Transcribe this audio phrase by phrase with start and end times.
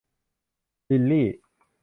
[0.89, 1.27] ลิลลี่